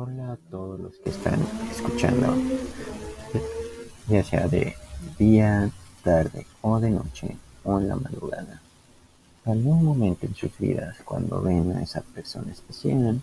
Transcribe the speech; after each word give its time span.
Hola 0.00 0.34
a 0.34 0.36
todos 0.48 0.78
los 0.78 0.96
que 0.98 1.10
están 1.10 1.40
escuchando, 1.72 2.32
ya 4.06 4.22
sea 4.22 4.46
de 4.46 4.76
día, 5.18 5.72
tarde 6.04 6.46
o 6.60 6.78
de 6.78 6.90
noche 6.90 7.36
o 7.64 7.80
en 7.80 7.88
la 7.88 7.96
madrugada. 7.96 8.62
Algún 9.44 9.84
momento 9.84 10.24
en 10.24 10.36
sus 10.36 10.56
vidas, 10.56 10.98
cuando 11.04 11.42
ven 11.42 11.72
a 11.72 11.82
esa 11.82 12.02
persona 12.02 12.52
especial, 12.52 13.20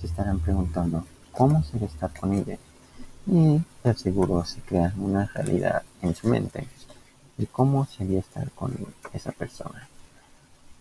se 0.00 0.08
estarán 0.08 0.40
preguntando 0.40 1.06
cómo 1.30 1.62
será 1.62 1.86
estar 1.86 2.10
con 2.18 2.32
ella. 2.32 2.58
Y 3.28 3.60
de 3.84 3.94
seguro 3.94 4.44
se 4.44 4.62
crea 4.62 4.92
una 4.98 5.26
realidad 5.26 5.84
en 6.02 6.16
su 6.16 6.26
mente 6.26 6.66
de 7.36 7.46
cómo 7.46 7.86
sería 7.86 8.18
estar 8.18 8.50
con 8.50 8.74
esa 9.12 9.30
persona. 9.30 9.88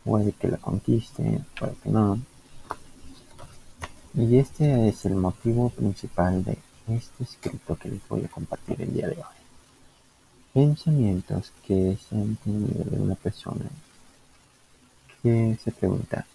Puede 0.03 0.31
que 0.31 0.47
la 0.47 0.57
conquiste, 0.57 1.45
puede 1.55 1.75
que 1.83 1.89
no, 1.91 2.17
y 4.19 4.37
este 4.37 4.89
es 4.89 5.05
el 5.05 5.15
motivo 5.15 5.69
principal 5.69 6.43
de 6.43 6.57
este 6.89 7.23
escrito 7.23 7.77
que 7.77 7.87
les 7.87 8.05
voy 8.09 8.25
a 8.25 8.27
compartir 8.27 8.81
el 8.81 8.93
día 8.93 9.07
de 9.07 9.15
hoy. 9.15 9.39
Pensamientos 10.53 11.53
que 11.65 11.97
se 11.97 12.15
han 12.15 12.35
tenido 12.37 12.83
de 12.83 12.99
una 12.99 13.15
persona 13.15 13.65
que 15.23 15.57
se 15.63 15.71
pregunta 15.71 16.25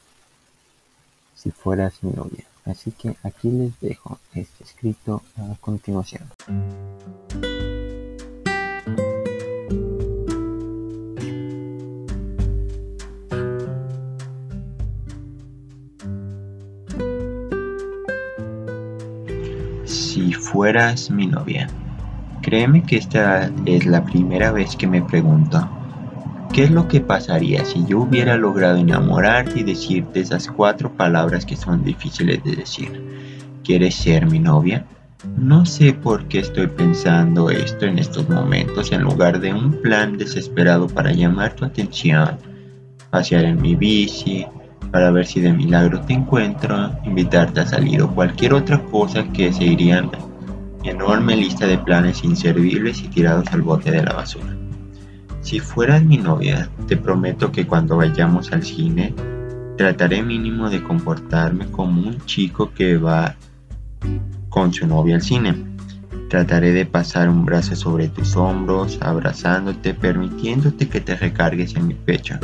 si 1.34 1.50
fueras 1.50 2.02
mi 2.02 2.12
novia. 2.12 2.44
Así 2.64 2.90
que 2.92 3.16
aquí 3.22 3.50
les 3.50 3.78
dejo 3.80 4.18
este 4.32 4.64
escrito 4.64 5.22
a 5.36 5.54
continuación. 5.60 6.22
Si 20.14 20.32
fueras 20.32 21.10
mi 21.10 21.26
novia. 21.26 21.68
Créeme 22.40 22.84
que 22.84 22.98
esta 22.98 23.50
es 23.66 23.84
la 23.84 24.04
primera 24.04 24.52
vez 24.52 24.76
que 24.76 24.86
me 24.86 25.02
pregunto, 25.02 25.68
¿qué 26.52 26.62
es 26.62 26.70
lo 26.70 26.86
que 26.86 27.00
pasaría 27.00 27.64
si 27.64 27.84
yo 27.84 27.98
hubiera 28.02 28.36
logrado 28.36 28.76
enamorarte 28.76 29.58
y 29.58 29.62
decirte 29.64 30.20
esas 30.20 30.46
cuatro 30.46 30.92
palabras 30.92 31.44
que 31.44 31.56
son 31.56 31.82
difíciles 31.82 32.44
de 32.44 32.54
decir? 32.54 33.02
¿Quieres 33.64 33.96
ser 33.96 34.26
mi 34.26 34.38
novia? 34.38 34.86
No 35.36 35.66
sé 35.66 35.92
por 35.92 36.28
qué 36.28 36.38
estoy 36.38 36.68
pensando 36.68 37.50
esto 37.50 37.84
en 37.84 37.98
estos 37.98 38.28
momentos 38.28 38.92
en 38.92 39.02
lugar 39.02 39.40
de 39.40 39.52
un 39.52 39.82
plan 39.82 40.16
desesperado 40.16 40.86
para 40.86 41.10
llamar 41.10 41.56
tu 41.56 41.64
atención, 41.64 42.38
pasear 43.10 43.46
en 43.46 43.60
mi 43.60 43.74
bici, 43.74 44.46
para 44.94 45.10
ver 45.10 45.26
si 45.26 45.40
de 45.40 45.52
milagro 45.52 46.00
te 46.02 46.12
encuentro, 46.12 46.92
invitarte 47.02 47.58
a 47.58 47.66
salir 47.66 48.00
o 48.00 48.14
cualquier 48.14 48.54
otra 48.54 48.80
cosa 48.80 49.24
que 49.32 49.52
se 49.52 49.64
irían 49.64 50.08
enorme 50.84 51.34
lista 51.34 51.66
de 51.66 51.78
planes 51.78 52.22
inservibles 52.22 53.02
y 53.02 53.08
tirados 53.08 53.48
al 53.50 53.62
bote 53.62 53.90
de 53.90 54.04
la 54.04 54.12
basura. 54.12 54.56
Si 55.40 55.58
fueras 55.58 56.04
mi 56.04 56.16
novia, 56.16 56.68
te 56.86 56.96
prometo 56.96 57.50
que 57.50 57.66
cuando 57.66 57.96
vayamos 57.96 58.52
al 58.52 58.62
cine, 58.62 59.12
trataré 59.76 60.22
mínimo 60.22 60.70
de 60.70 60.80
comportarme 60.80 61.66
como 61.72 62.00
un 62.00 62.24
chico 62.26 62.70
que 62.72 62.96
va 62.96 63.34
con 64.48 64.72
su 64.72 64.86
novia 64.86 65.16
al 65.16 65.22
cine. 65.22 65.56
Trataré 66.30 66.70
de 66.70 66.86
pasar 66.86 67.28
un 67.28 67.44
brazo 67.44 67.74
sobre 67.74 68.06
tus 68.06 68.36
hombros, 68.36 69.00
abrazándote, 69.02 69.92
permitiéndote 69.92 70.88
que 70.88 71.00
te 71.00 71.16
recargues 71.16 71.74
en 71.74 71.88
mi 71.88 71.94
pecho 71.94 72.38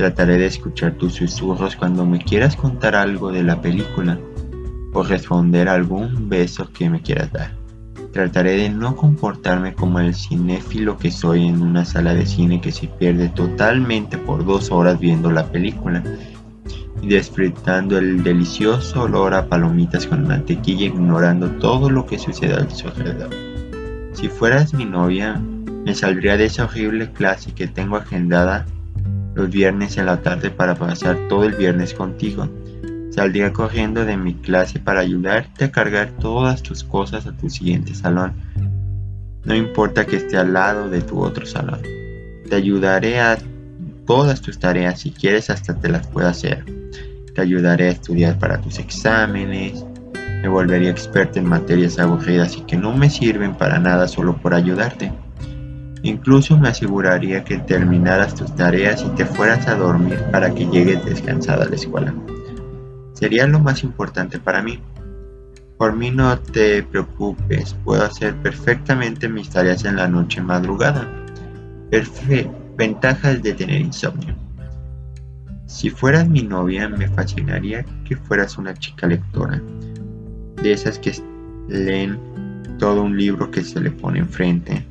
Trataré 0.00 0.38
de 0.38 0.46
escuchar 0.46 0.94
tus 0.94 1.16
susurros 1.16 1.76
cuando 1.76 2.06
me 2.06 2.20
quieras 2.20 2.56
contar 2.56 2.94
algo 2.96 3.30
de 3.30 3.42
la 3.42 3.60
película 3.60 4.18
o 4.94 5.02
responder 5.02 5.68
algún 5.68 6.26
beso 6.30 6.72
que 6.72 6.88
me 6.88 7.02
quieras 7.02 7.30
dar. 7.32 7.52
Trataré 8.10 8.52
de 8.52 8.70
no 8.70 8.96
comportarme 8.96 9.74
como 9.74 10.00
el 10.00 10.14
cinéfilo 10.14 10.96
que 10.96 11.10
soy 11.10 11.46
en 11.46 11.60
una 11.60 11.84
sala 11.84 12.14
de 12.14 12.24
cine 12.24 12.62
que 12.62 12.72
se 12.72 12.86
pierde 12.86 13.28
totalmente 13.28 14.16
por 14.16 14.46
dos 14.46 14.70
horas 14.70 14.98
viendo 14.98 15.30
la 15.30 15.44
película 15.52 16.02
y 17.02 17.08
disfrutando 17.08 17.98
el 17.98 18.22
delicioso 18.22 19.02
olor 19.02 19.34
a 19.34 19.48
palomitas 19.48 20.06
con 20.06 20.26
mantequilla 20.26 20.86
ignorando 20.86 21.50
todo 21.58 21.90
lo 21.90 22.06
que 22.06 22.18
sucede 22.18 22.54
a 22.54 22.70
su 22.70 22.88
alrededor. 22.88 23.28
Si 24.14 24.28
fueras 24.28 24.72
mi 24.72 24.86
novia, 24.86 25.38
me 25.84 25.94
saldría 25.94 26.38
de 26.38 26.46
esa 26.46 26.64
horrible 26.64 27.12
clase 27.12 27.52
que 27.52 27.66
tengo 27.66 27.96
agendada 27.96 28.64
viernes 29.48 29.96
en 29.96 30.06
la 30.06 30.22
tarde 30.22 30.50
para 30.50 30.74
pasar 30.74 31.18
todo 31.28 31.44
el 31.44 31.54
viernes 31.54 31.94
contigo. 31.94 32.48
Saldría 33.10 33.52
corriendo 33.52 34.04
de 34.04 34.16
mi 34.16 34.34
clase 34.34 34.78
para 34.78 35.00
ayudarte 35.00 35.64
a 35.64 35.72
cargar 35.72 36.10
todas 36.20 36.62
tus 36.62 36.84
cosas 36.84 37.26
a 37.26 37.32
tu 37.32 37.50
siguiente 37.50 37.94
salón. 37.94 38.34
No 39.44 39.54
importa 39.54 40.06
que 40.06 40.16
esté 40.16 40.36
al 40.36 40.52
lado 40.52 40.88
de 40.88 41.00
tu 41.00 41.20
otro 41.20 41.46
salón. 41.46 41.80
Te 42.48 42.54
ayudaré 42.54 43.20
a 43.20 43.38
todas 44.06 44.40
tus 44.40 44.58
tareas, 44.58 45.00
si 45.00 45.10
quieres 45.10 45.50
hasta 45.50 45.74
te 45.74 45.88
las 45.88 46.06
puedo 46.06 46.28
hacer. 46.28 46.64
Te 47.34 47.40
ayudaré 47.40 47.88
a 47.88 47.92
estudiar 47.92 48.38
para 48.38 48.60
tus 48.60 48.78
exámenes. 48.78 49.84
Me 50.42 50.48
volvería 50.48 50.90
experto 50.90 51.38
en 51.38 51.48
materias 51.48 51.98
aburridas 51.98 52.56
y 52.56 52.62
que 52.62 52.76
no 52.76 52.94
me 52.94 53.10
sirven 53.10 53.54
para 53.54 53.78
nada 53.78 54.08
solo 54.08 54.36
por 54.36 54.54
ayudarte. 54.54 55.12
Incluso 56.02 56.56
me 56.56 56.68
aseguraría 56.68 57.44
que 57.44 57.58
terminaras 57.58 58.34
tus 58.34 58.54
tareas 58.56 59.02
y 59.02 59.08
te 59.10 59.26
fueras 59.26 59.66
a 59.68 59.74
dormir 59.74 60.18
para 60.32 60.54
que 60.54 60.66
llegues 60.66 61.04
descansada 61.04 61.64
a 61.64 61.68
la 61.68 61.76
escuela. 61.76 62.14
Sería 63.12 63.46
lo 63.46 63.58
más 63.58 63.82
importante 63.82 64.38
para 64.38 64.62
mí. 64.62 64.80
Por 65.76 65.94
mí 65.94 66.10
no 66.10 66.38
te 66.38 66.82
preocupes, 66.82 67.74
puedo 67.84 68.02
hacer 68.02 68.34
perfectamente 68.36 69.28
mis 69.28 69.50
tareas 69.50 69.84
en 69.84 69.96
la 69.96 70.08
noche 70.08 70.40
madrugada. 70.40 71.06
Ventajas 72.76 73.42
de 73.42 73.52
tener 73.52 73.80
insomnio. 73.80 74.34
Si 75.66 75.90
fueras 75.90 76.26
mi 76.28 76.42
novia, 76.42 76.88
me 76.88 77.08
fascinaría 77.08 77.84
que 78.04 78.16
fueras 78.16 78.56
una 78.56 78.74
chica 78.74 79.06
lectora, 79.06 79.60
de 80.62 80.72
esas 80.72 80.98
que 80.98 81.12
leen 81.68 82.18
todo 82.78 83.02
un 83.02 83.16
libro 83.16 83.50
que 83.50 83.62
se 83.62 83.80
le 83.80 83.90
pone 83.90 84.18
enfrente, 84.18 84.84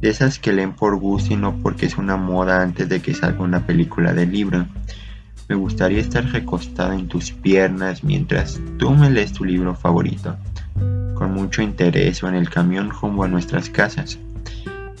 de 0.00 0.08
esas 0.08 0.38
que 0.38 0.52
leen 0.52 0.72
por 0.72 0.96
gusto 0.96 1.34
y 1.34 1.36
no 1.36 1.56
porque 1.62 1.86
es 1.86 1.98
una 1.98 2.16
moda 2.16 2.62
antes 2.62 2.88
de 2.88 3.00
que 3.00 3.14
salga 3.14 3.42
una 3.42 3.66
película 3.66 4.12
del 4.12 4.32
libro. 4.32 4.66
Me 5.48 5.56
gustaría 5.56 6.00
estar 6.00 6.24
recostada 6.26 6.94
en 6.94 7.08
tus 7.08 7.32
piernas 7.32 8.04
mientras 8.04 8.60
tú 8.78 8.90
me 8.90 9.10
lees 9.10 9.32
tu 9.32 9.44
libro 9.44 9.74
favorito, 9.74 10.36
con 11.14 11.32
mucho 11.32 11.60
interés 11.60 12.22
en 12.22 12.34
el 12.34 12.48
camión 12.48 12.90
rumbo 12.90 13.24
a 13.24 13.28
nuestras 13.28 13.68
casas. 13.68 14.18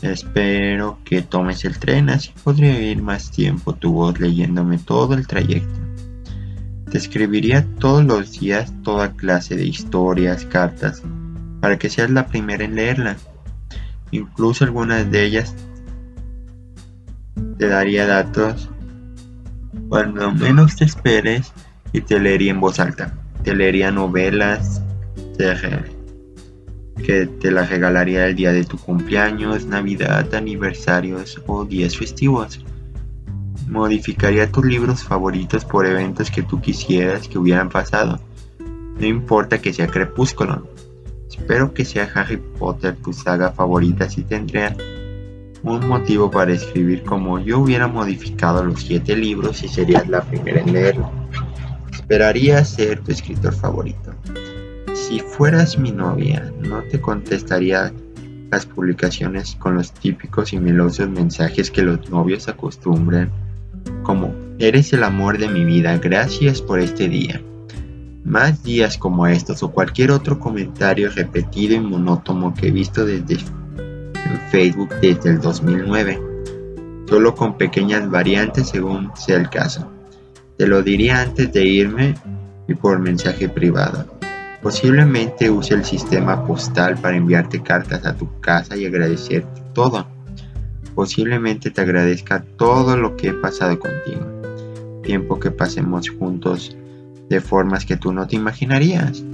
Espero 0.02 0.98
que 1.04 1.22
tomes 1.22 1.64
el 1.64 1.78
tren, 1.78 2.08
así 2.08 2.32
podré 2.42 2.74
oír 2.74 3.02
más 3.02 3.30
tiempo 3.30 3.74
tu 3.74 3.92
voz 3.92 4.18
leyéndome 4.18 4.78
todo 4.78 5.14
el 5.14 5.26
trayecto. 5.26 5.78
Te 6.90 6.98
escribiría 6.98 7.64
todos 7.78 8.04
los 8.04 8.40
días 8.40 8.72
toda 8.82 9.12
clase 9.12 9.56
de 9.56 9.66
historias, 9.66 10.44
cartas, 10.46 11.02
para 11.60 11.78
que 11.78 11.90
seas 11.90 12.10
la 12.10 12.26
primera 12.26 12.64
en 12.64 12.74
leerla 12.74 13.16
Incluso 14.10 14.64
algunas 14.64 15.10
de 15.10 15.24
ellas 15.24 15.54
te 17.58 17.68
daría 17.68 18.06
datos 18.06 18.70
cuando 19.88 20.32
menos 20.32 20.76
te 20.76 20.84
esperes 20.84 21.52
y 21.92 22.00
te 22.00 22.18
leería 22.18 22.52
en 22.52 22.60
voz 22.60 22.80
alta. 22.80 23.14
Te 23.44 23.54
leería 23.54 23.90
novelas 23.90 24.82
que 27.02 27.26
te 27.26 27.50
las 27.50 27.70
regalaría 27.70 28.26
el 28.26 28.36
día 28.36 28.52
de 28.52 28.64
tu 28.64 28.76
cumpleaños, 28.76 29.64
navidad, 29.64 30.34
aniversarios 30.34 31.40
o 31.46 31.64
días 31.64 31.96
festivos. 31.96 32.64
Modificaría 33.66 34.50
tus 34.50 34.64
libros 34.66 35.02
favoritos 35.02 35.64
por 35.64 35.86
eventos 35.86 36.30
que 36.30 36.42
tú 36.42 36.60
quisieras 36.60 37.26
que 37.26 37.38
hubieran 37.38 37.70
pasado. 37.70 38.20
No 38.98 39.06
importa 39.06 39.62
que 39.62 39.72
sea 39.72 39.86
crepúsculo, 39.86 40.68
Espero 41.40 41.72
que 41.72 41.84
sea 41.84 42.08
Harry 42.14 42.36
Potter 42.58 42.94
tu 42.96 43.12
saga 43.12 43.50
favorita 43.50 44.08
si 44.08 44.22
tendría 44.22 44.76
un 45.62 45.88
motivo 45.88 46.30
para 46.30 46.52
escribir 46.52 47.02
como 47.02 47.40
yo 47.40 47.60
hubiera 47.60 47.88
modificado 47.88 48.62
los 48.62 48.82
siete 48.82 49.16
libros 49.16 49.62
y 49.64 49.68
serías 49.68 50.06
la 50.08 50.22
primera 50.22 50.60
en 50.60 50.72
leerlo. 50.72 51.10
Esperaría 51.90 52.64
ser 52.64 53.00
tu 53.00 53.10
escritor 53.10 53.54
favorito. 53.54 54.14
Si 54.94 55.18
fueras 55.20 55.76
mi 55.78 55.90
novia, 55.90 56.52
no 56.60 56.82
te 56.82 57.00
contestaría 57.00 57.92
las 58.52 58.66
publicaciones 58.66 59.56
con 59.56 59.74
los 59.74 59.92
típicos 59.92 60.52
y 60.52 60.58
melosos 60.60 61.08
mensajes 61.08 61.70
que 61.70 61.82
los 61.82 62.08
novios 62.10 62.48
acostumbran, 62.48 63.30
como 64.02 64.32
eres 64.58 64.92
el 64.92 65.02
amor 65.02 65.38
de 65.38 65.48
mi 65.48 65.64
vida, 65.64 65.96
gracias 65.98 66.60
por 66.60 66.80
este 66.80 67.08
día. 67.08 67.40
Más 68.24 68.62
días 68.62 68.98
como 68.98 69.26
estos 69.26 69.62
o 69.62 69.70
cualquier 69.70 70.10
otro 70.10 70.38
comentario 70.38 71.10
repetido 71.10 71.74
y 71.74 71.80
monótono 71.80 72.54
que 72.54 72.68
he 72.68 72.70
visto 72.70 73.04
desde 73.04 73.38
Facebook 74.50 74.90
desde 75.00 75.30
el 75.30 75.40
2009, 75.40 76.20
solo 77.08 77.34
con 77.34 77.56
pequeñas 77.56 78.10
variantes 78.10 78.68
según 78.68 79.10
sea 79.16 79.36
el 79.36 79.48
caso. 79.48 79.90
Te 80.58 80.66
lo 80.66 80.82
diría 80.82 81.22
antes 81.22 81.52
de 81.52 81.64
irme 81.64 82.14
y 82.68 82.74
por 82.74 82.98
mensaje 82.98 83.48
privado. 83.48 84.06
Posiblemente 84.62 85.50
use 85.50 85.72
el 85.72 85.84
sistema 85.84 86.46
postal 86.46 86.98
para 86.98 87.16
enviarte 87.16 87.62
cartas 87.62 88.04
a 88.04 88.14
tu 88.14 88.28
casa 88.40 88.76
y 88.76 88.84
agradecerte 88.84 89.62
todo. 89.72 90.06
Posiblemente 90.94 91.70
te 91.70 91.80
agradezca 91.80 92.44
todo 92.58 92.96
lo 92.96 93.16
que 93.16 93.28
he 93.28 93.32
pasado 93.32 93.78
contigo. 93.78 94.26
Tiempo 95.02 95.40
que 95.40 95.50
pasemos 95.50 96.10
juntos 96.10 96.76
de 97.30 97.40
formas 97.40 97.86
que 97.86 97.96
tú 97.96 98.12
no 98.12 98.26
te 98.26 98.36
imaginarías. 98.36 99.24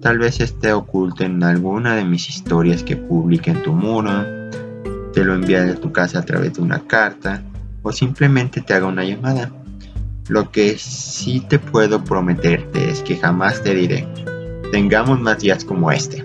Tal 0.00 0.18
vez 0.18 0.40
esté 0.40 0.72
oculto 0.72 1.24
en 1.24 1.42
alguna 1.42 1.96
de 1.96 2.04
mis 2.04 2.30
historias 2.30 2.82
que 2.82 2.96
publique 2.96 3.50
en 3.50 3.62
tu 3.62 3.72
muro, 3.72 4.24
te 5.12 5.24
lo 5.24 5.34
envíe 5.34 5.56
a 5.56 5.74
tu 5.74 5.92
casa 5.92 6.20
a 6.20 6.24
través 6.24 6.54
de 6.54 6.62
una 6.62 6.86
carta 6.86 7.42
o 7.82 7.92
simplemente 7.92 8.60
te 8.62 8.72
haga 8.72 8.86
una 8.86 9.04
llamada. 9.04 9.50
Lo 10.28 10.52
que 10.52 10.78
sí 10.78 11.40
te 11.40 11.58
puedo 11.58 12.04
prometerte 12.04 12.88
es 12.88 13.02
que 13.02 13.16
jamás 13.16 13.62
te 13.62 13.74
diré, 13.74 14.06
tengamos 14.70 15.20
más 15.20 15.40
días 15.40 15.64
como 15.64 15.90
este. 15.90 16.24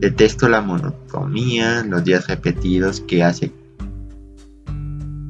Detesto 0.00 0.48
la 0.50 0.60
monotonía, 0.60 1.82
los 1.82 2.04
días 2.04 2.26
repetidos 2.28 3.00
que 3.00 3.24
hace 3.24 3.52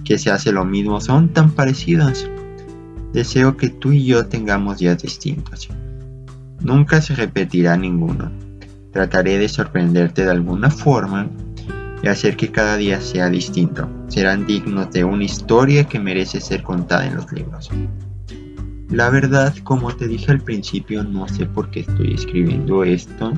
que 0.05 0.19
se 0.19 0.33
hace 0.33 0.51
lo 0.51 0.65
mismo 0.65 1.01
son 1.01 1.29
tan 1.29 1.53
parecidos. 1.53 2.29
Deseo 3.13 3.57
que 3.57 3.69
tú 3.69 3.93
y 3.93 4.07
yo 4.07 4.27
tengamos 4.27 4.79
días 4.79 5.03
distintos. 5.03 5.69
Nunca 6.61 7.03
se 7.03 7.15
repetirá 7.15 7.77
ninguno. 7.77 8.33
Trataré 8.93 9.39
de 9.39 9.49
sorprenderte 9.49 10.25
de 10.25 10.31
alguna 10.31 10.71
forma 10.71 11.29
y 12.03 12.09
hacer 12.09 12.37
que 12.37 12.51
cada 12.51 12.77
día 12.77 13.01
sea 13.01 13.29
distinto. 13.29 13.89
Serán 14.09 14.47
dignos 14.47 14.91
de 14.93 15.05
una 15.05 15.25
historia 15.25 15.85
que 15.85 15.99
merece 15.99 16.41
ser 16.41 16.63
contada 16.63 17.07
en 17.07 17.17
los 17.17 17.31
libros. 17.33 17.71
La 18.89 19.11
verdad, 19.11 19.55
como 19.63 19.95
te 19.95 20.07
dije 20.07 20.31
al 20.33 20.41
principio, 20.41 21.03
no 21.03 21.29
sé 21.29 21.47
por 21.47 21.71
qué 21.71 21.81
estoy 21.81 22.15
escribiendo 22.15 22.85
esto 22.85 23.33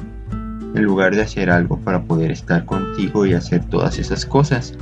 en 0.75 0.82
lugar 0.82 1.15
de 1.15 1.23
hacer 1.23 1.50
algo 1.50 1.79
para 1.81 2.03
poder 2.03 2.32
estar 2.32 2.65
contigo 2.65 3.25
y 3.26 3.35
hacer 3.35 3.65
todas 3.67 3.99
esas 3.99 4.26
cosas. 4.26 4.76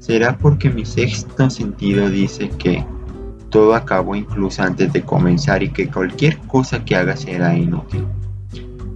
¿Será 0.00 0.36
porque 0.36 0.68
mi 0.70 0.84
sexto 0.84 1.48
sentido 1.48 2.10
dice 2.10 2.48
que 2.58 2.84
todo 3.54 3.76
acabó 3.76 4.16
incluso 4.16 4.64
antes 4.64 4.92
de 4.92 5.02
comenzar 5.02 5.62
y 5.62 5.68
que 5.68 5.86
cualquier 5.86 6.38
cosa 6.38 6.84
que 6.84 6.96
haga 6.96 7.16
será 7.16 7.56
inútil. 7.56 8.04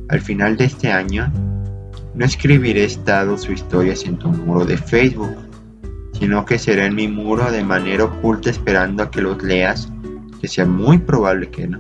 Al 0.09 0.21
final 0.21 0.57
de 0.57 0.65
este 0.65 0.91
año, 0.91 1.33
no 2.13 2.25
escribiré 2.25 2.83
estados 2.83 3.49
o 3.49 3.53
historias 3.53 4.05
en 4.05 4.19
tu 4.19 4.31
muro 4.31 4.65
de 4.65 4.77
Facebook, 4.77 5.37
sino 6.19 6.45
que 6.45 6.59
será 6.59 6.87
en 6.87 6.97
mi 6.97 7.07
muro 7.07 7.49
de 7.53 7.63
manera 7.63 8.03
oculta 8.03 8.51
esperando 8.51 9.05
a 9.05 9.13
que 9.13 9.23
los 9.23 9.41
leas, 9.45 9.93
que 10.41 10.49
sea 10.49 10.67
muy 10.67 10.99
probable 10.99 11.51
que 11.51 11.69
no. 11.69 11.79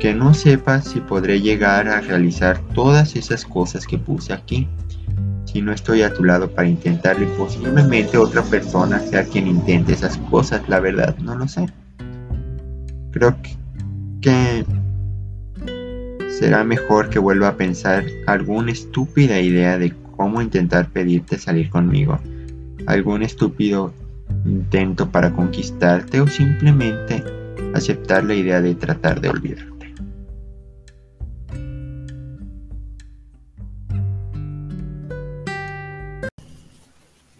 Que 0.00 0.14
no 0.14 0.32
sepas 0.32 0.86
si 0.86 1.00
podré 1.00 1.42
llegar 1.42 1.86
a 1.86 2.00
realizar 2.00 2.62
todas 2.72 3.14
esas 3.14 3.44
cosas 3.44 3.86
que 3.86 3.98
puse 3.98 4.32
aquí 4.32 4.70
si 5.52 5.60
no 5.60 5.72
estoy 5.72 6.02
a 6.02 6.12
tu 6.14 6.24
lado 6.24 6.50
para 6.50 6.66
intentarlo 6.66 7.24
y 7.24 7.36
posiblemente 7.36 8.16
otra 8.16 8.42
persona 8.42 8.98
sea 9.00 9.24
quien 9.24 9.46
intente 9.46 9.92
esas 9.92 10.16
cosas, 10.30 10.66
la 10.68 10.80
verdad, 10.80 11.16
no 11.18 11.36
lo 11.36 11.46
sé. 11.46 11.66
Creo 13.10 13.36
que, 14.22 14.64
será 16.30 16.64
mejor 16.64 17.10
que 17.10 17.18
vuelva 17.18 17.48
a 17.48 17.56
pensar 17.56 18.04
alguna 18.26 18.72
estúpida 18.72 19.40
idea 19.40 19.76
de 19.76 19.92
cómo 20.16 20.40
intentar 20.40 20.88
pedirte 20.88 21.38
salir 21.38 21.68
conmigo, 21.68 22.18
algún 22.86 23.22
estúpido 23.22 23.92
intento 24.46 25.10
para 25.10 25.32
conquistarte 25.32 26.22
o 26.22 26.26
simplemente 26.26 27.22
aceptar 27.74 28.24
la 28.24 28.34
idea 28.34 28.62
de 28.62 28.74
tratar 28.74 29.20
de 29.20 29.28
olvidar. 29.28 29.71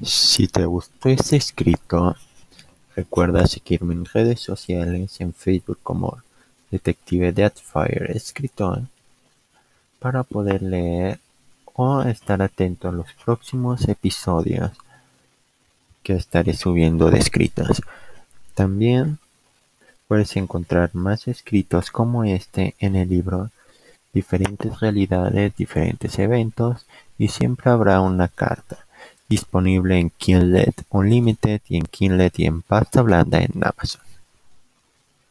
Si 0.04 0.48
te 0.48 0.64
gustó 0.64 1.10
este 1.10 1.36
escrito, 1.36 2.16
recuerda 2.96 3.46
seguirme 3.46 3.94
en 3.94 4.04
redes 4.04 4.40
sociales, 4.40 5.20
en 5.20 5.32
Facebook 5.32 5.78
como 5.80 6.18
Detective 6.72 7.32
Deathfire 7.32 8.10
Escritor, 8.16 8.82
para 10.00 10.24
poder 10.24 10.60
leer 10.60 11.20
o 11.74 12.02
estar 12.02 12.42
atento 12.42 12.88
a 12.88 12.92
los 12.92 13.06
próximos 13.24 13.86
episodios 13.86 14.72
que 16.02 16.14
estaré 16.14 16.54
subiendo 16.54 17.08
de 17.08 17.20
escritos. 17.20 17.80
También 18.56 19.20
puedes 20.08 20.34
encontrar 20.36 20.90
más 20.94 21.28
escritos 21.28 21.92
como 21.92 22.24
este 22.24 22.74
en 22.80 22.96
el 22.96 23.08
libro 23.08 23.50
Diferentes 24.12 24.80
realidades, 24.80 25.54
diferentes 25.54 26.18
eventos 26.18 26.86
y 27.18 27.28
siempre 27.28 27.70
habrá 27.70 28.00
una 28.00 28.26
carta 28.26 28.84
disponible 29.32 29.98
en 29.98 30.10
Kindle 30.10 30.72
Unlimited 30.90 31.60
y 31.68 31.76
en 31.76 31.86
Kindle 31.86 32.30
y 32.36 32.46
en 32.46 32.62
pasta 32.62 33.02
blanda 33.02 33.40
en 33.40 33.52
Amazon. 33.62 34.11